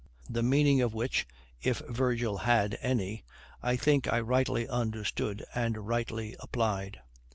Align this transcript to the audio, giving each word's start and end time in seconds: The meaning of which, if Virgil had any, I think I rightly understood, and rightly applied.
The 0.27 0.41
meaning 0.41 0.81
of 0.81 0.95
which, 0.95 1.27
if 1.61 1.79
Virgil 1.87 2.37
had 2.39 2.75
any, 2.81 3.23
I 3.61 3.75
think 3.75 4.11
I 4.11 4.19
rightly 4.19 4.67
understood, 4.67 5.45
and 5.53 5.87
rightly 5.87 6.35
applied. 6.39 7.01